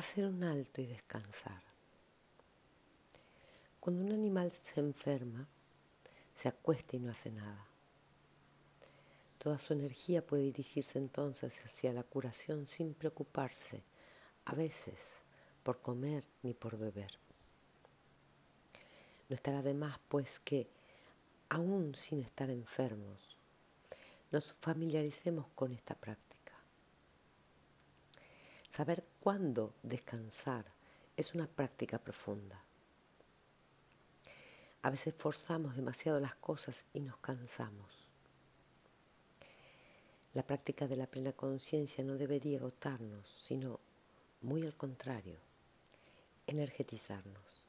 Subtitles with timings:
[0.00, 1.60] Hacer un alto y descansar.
[3.80, 5.46] Cuando un animal se enferma,
[6.34, 7.66] se acuesta y no hace nada.
[9.36, 13.82] Toda su energía puede dirigirse entonces hacia la curación sin preocuparse,
[14.46, 15.20] a veces,
[15.62, 17.18] por comer ni por beber.
[19.28, 20.66] No estará de más, pues, que,
[21.50, 23.36] aún sin estar enfermos,
[24.30, 26.29] nos familiaricemos con esta práctica.
[28.80, 30.64] Saber cuándo descansar
[31.14, 32.64] es una práctica profunda.
[34.80, 38.08] A veces forzamos demasiado las cosas y nos cansamos.
[40.32, 43.80] La práctica de la plena conciencia no debería agotarnos, sino,
[44.40, 45.36] muy al contrario,
[46.46, 47.60] energetizarnos.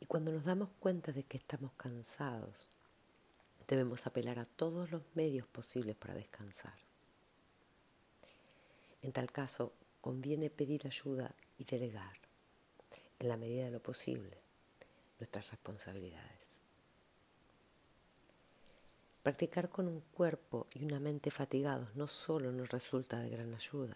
[0.00, 2.68] Y cuando nos damos cuenta de que estamos cansados,
[3.68, 6.74] debemos apelar a todos los medios posibles para descansar.
[9.04, 12.16] En tal caso, conviene pedir ayuda y delegar,
[13.18, 14.38] en la medida de lo posible,
[15.18, 16.48] nuestras responsabilidades.
[19.22, 23.94] Practicar con un cuerpo y una mente fatigados no solo nos resulta de gran ayuda,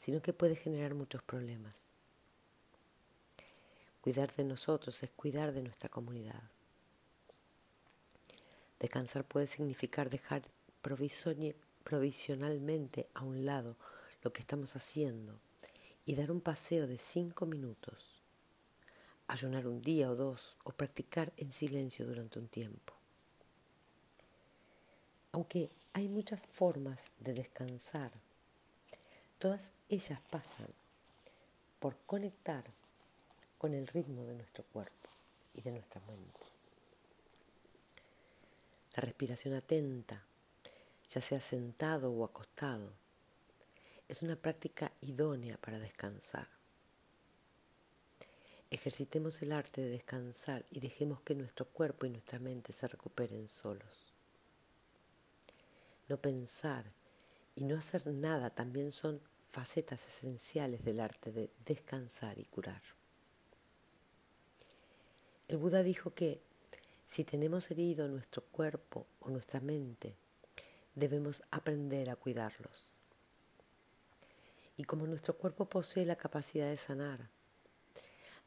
[0.00, 1.76] sino que puede generar muchos problemas.
[4.00, 6.42] Cuidar de nosotros es cuidar de nuestra comunidad.
[8.80, 10.42] Descansar puede significar dejar
[11.84, 13.76] provisionalmente a un lado
[14.22, 15.38] lo que estamos haciendo
[16.04, 18.22] y dar un paseo de cinco minutos,
[19.28, 22.92] ayunar un día o dos o practicar en silencio durante un tiempo.
[25.32, 28.12] Aunque hay muchas formas de descansar,
[29.38, 30.68] todas ellas pasan
[31.78, 32.64] por conectar
[33.58, 35.08] con el ritmo de nuestro cuerpo
[35.54, 36.40] y de nuestra mente.
[38.94, 40.22] La respiración atenta,
[41.08, 42.92] ya sea sentado o acostado,
[44.12, 46.48] es una práctica idónea para descansar.
[48.70, 53.48] Ejercitemos el arte de descansar y dejemos que nuestro cuerpo y nuestra mente se recuperen
[53.48, 54.12] solos
[56.12, 56.92] no pensar
[57.54, 62.82] y no hacer nada también son facetas esenciales del arte de descansar y curar.
[65.48, 66.42] El Buda dijo que
[67.08, 70.14] si tenemos herido nuestro cuerpo o nuestra mente,
[70.94, 72.91] debemos aprender a cuidarlos.
[74.76, 77.28] Y como nuestro cuerpo posee la capacidad de sanar,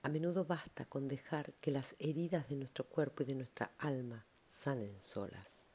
[0.02, 4.26] a menudo basta con dejar que las heridas de nuestro cuerpo y de nuestra alma
[4.48, 5.66] sanen solas.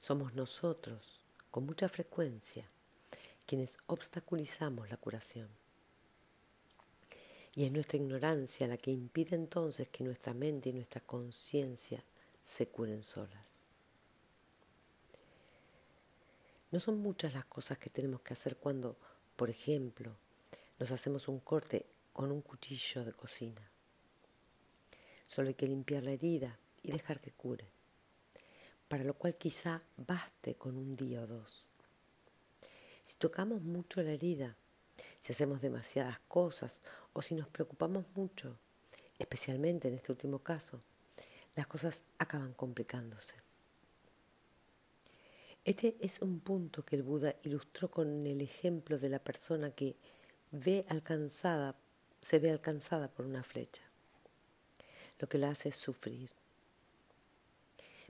[0.00, 1.20] Somos nosotros,
[1.50, 2.68] con mucha frecuencia,
[3.46, 5.48] quienes obstaculizamos la curación.
[7.54, 12.02] Y es nuestra ignorancia la que impide entonces que nuestra mente y nuestra conciencia
[12.44, 13.49] se curen solas.
[16.70, 18.96] No son muchas las cosas que tenemos que hacer cuando,
[19.36, 20.16] por ejemplo,
[20.78, 23.70] nos hacemos un corte con un cuchillo de cocina.
[25.26, 27.68] Solo hay que limpiar la herida y dejar que cure
[28.90, 31.64] para lo cual quizá baste con un día o dos.
[33.04, 34.56] Si tocamos mucho la herida,
[35.20, 36.82] si hacemos demasiadas cosas
[37.12, 38.58] o si nos preocupamos mucho,
[39.16, 40.82] especialmente en este último caso,
[41.54, 43.36] las cosas acaban complicándose.
[45.64, 49.96] Este es un punto que el Buda ilustró con el ejemplo de la persona que
[50.50, 51.76] ve alcanzada,
[52.22, 53.82] se ve alcanzada por una flecha.
[55.18, 56.30] Lo que la hace sufrir.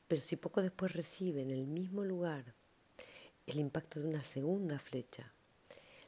[0.06, 2.54] Pero si poco después recibe en el mismo lugar
[3.46, 5.32] el impacto de una segunda flecha,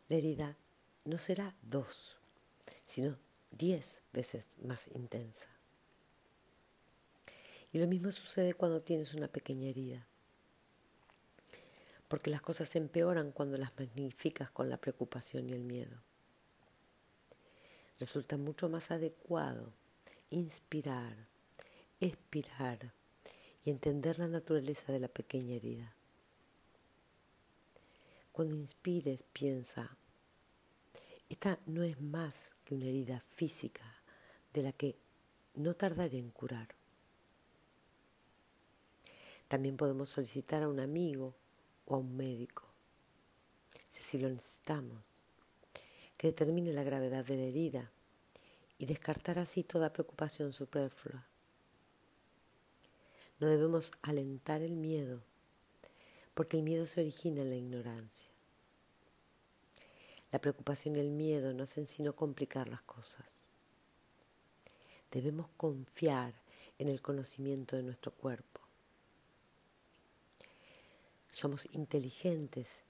[0.09, 0.57] la herida
[1.05, 2.19] no será dos,
[2.87, 3.19] sino
[3.51, 5.49] diez veces más intensa.
[7.73, 10.07] Y lo mismo sucede cuando tienes una pequeña herida,
[12.13, 15.97] porque las cosas se empeoran cuando las magnificas con la preocupación y el miedo.
[17.99, 19.73] Resulta mucho más adecuado
[20.29, 21.17] inspirar,
[22.01, 22.93] expirar,
[23.65, 25.95] y entender la naturaleza de la pequeña herida.
[28.31, 29.97] Cuando inspires, piensa,
[31.31, 34.03] esta no es más que una herida física
[34.53, 34.99] de la que
[35.55, 36.75] no tardaré en curar.
[39.49, 41.37] También podemos solicitar a un amigo
[41.87, 42.65] o a un médico,
[43.91, 45.03] si así lo necesitamos,
[46.17, 47.91] que determine la gravedad de la herida
[48.79, 51.27] y descartar así toda preocupación superflua.
[53.39, 55.21] No debemos alentar el miedo,
[56.35, 58.31] porque el miedo se origina en la ignorancia.
[60.31, 63.27] La preocupación y el miedo no hacen sino complicar las cosas.
[65.11, 66.33] Debemos confiar
[66.79, 68.62] en el conocimiento de nuestro cuerpo.
[71.33, 72.85] Somos inteligentes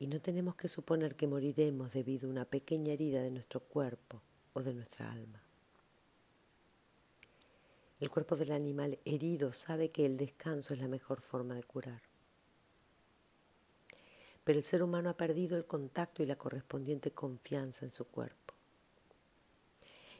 [0.00, 4.20] Y no tenemos que suponer que moriremos debido a una pequeña herida de nuestro cuerpo
[4.52, 5.40] o de nuestra alma.
[8.00, 12.02] El cuerpo del animal herido sabe que el descanso es la mejor forma de curar.
[14.42, 18.54] Pero el ser humano ha perdido el contacto y la correspondiente confianza en su cuerpo.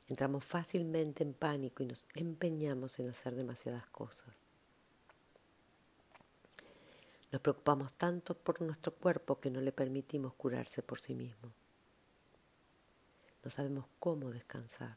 [0.06, 4.43] Entramos fácilmente en pánico y nos empeñamos en hacer demasiadas cosas.
[7.34, 11.52] Nos preocupamos tanto por nuestro cuerpo que no le permitimos curarse por sí mismo.
[13.42, 14.96] No sabemos cómo descansar.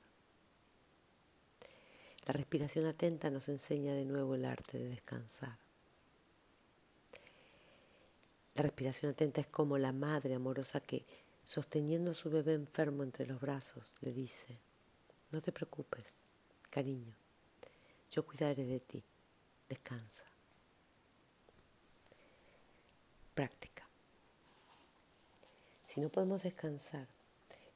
[2.28, 5.57] La respiración atenta nos enseña de nuevo el arte de descansar.
[8.54, 11.07] La respiración atenta es como la madre amorosa que,
[11.44, 14.60] sosteniendo a su bebé enfermo entre los brazos, le dice,
[15.31, 16.13] no te preocupes,
[16.69, 17.16] cariño,
[18.12, 19.04] yo cuidaré de ti,
[19.68, 20.37] descansa.
[23.38, 23.88] Práctica.
[25.86, 27.06] Si no podemos descansar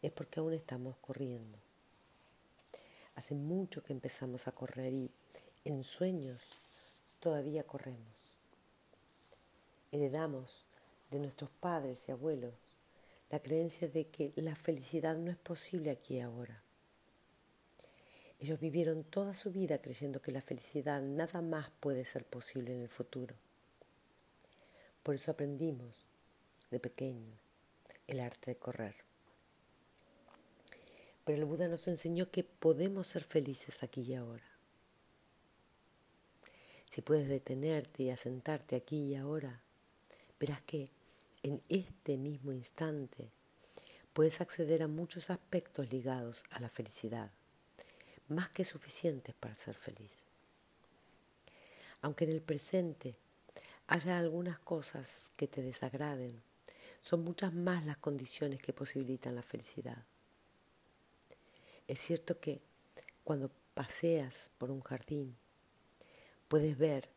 [0.01, 1.55] es porque aún estamos corriendo.
[3.13, 5.11] Hace mucho que empezamos a correr y
[5.63, 6.41] en sueños
[7.19, 8.01] todavía corremos.
[9.91, 10.65] Heredamos
[11.11, 12.55] de nuestros padres y abuelos
[13.29, 16.59] la creencia de que la felicidad no es posible aquí y ahora.
[18.39, 22.81] Ellos vivieron toda su vida creyendo que la felicidad nada más puede ser posible en
[22.81, 23.35] el futuro.
[25.03, 25.95] Por eso aprendimos
[26.69, 27.39] de pequeños
[28.07, 28.95] el arte de correr.
[31.25, 34.43] Pero el Buda nos enseñó que podemos ser felices aquí y ahora.
[36.89, 39.61] Si puedes detenerte y asentarte aquí y ahora,
[40.39, 40.89] verás que
[41.41, 43.29] en este mismo instante
[44.13, 47.31] puedes acceder a muchos aspectos ligados a la felicidad,
[48.27, 50.11] más que suficientes para ser feliz.
[52.01, 53.15] Aunque en el presente
[53.91, 56.41] haya algunas cosas que te desagraden,
[57.01, 60.05] son muchas más las condiciones que posibilitan la felicidad.
[61.89, 62.61] Es cierto que
[63.25, 65.35] cuando paseas por un jardín,
[66.47, 67.09] puedes ver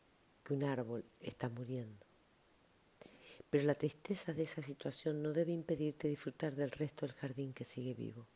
[0.43, 2.05] que un árbol está muriendo.
[3.51, 7.63] Pero la tristeza de esa situación no debe impedirte disfrutar del resto del jardín que
[7.63, 8.27] sigue vivo.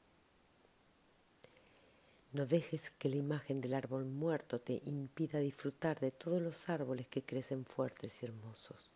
[2.33, 7.09] No dejes que la imagen del árbol muerto te impida disfrutar de todos los árboles
[7.09, 8.91] que crecen fuertes y hermosos.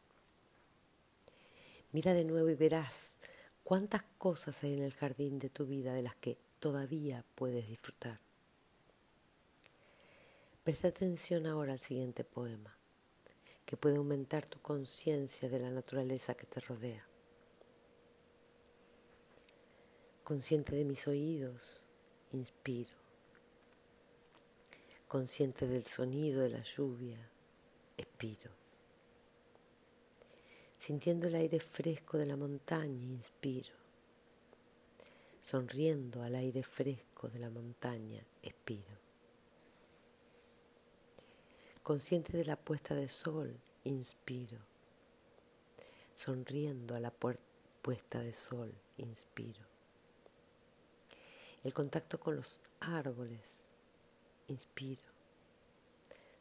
[1.93, 3.14] Mira de nuevo y verás
[3.64, 8.20] cuántas cosas hay en el jardín de tu vida de las que todavía puedes disfrutar.
[10.62, 12.76] Presta atención ahora al siguiente poema,
[13.64, 17.05] que puede aumentar tu conciencia de la naturaleza que te rodea.
[20.23, 21.82] Consciente de mis oídos,
[22.31, 23.01] inspiro.
[25.12, 27.19] Consciente del sonido de la lluvia,
[27.99, 28.50] expiro.
[30.79, 33.75] Sintiendo el aire fresco de la montaña, inspiro
[35.43, 38.97] sonriendo al aire fresco de la montaña, expiro.
[41.82, 43.55] Consciente de la puesta de sol,
[43.85, 44.61] inspiro.
[46.15, 47.12] Sonriendo a la
[47.82, 49.61] puesta de sol, inspiro.
[51.65, 53.62] El contacto con los árboles,
[54.49, 55.03] inspiro.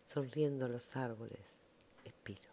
[0.06, 1.58] Sonriendo los árboles,
[2.04, 2.51] expiro.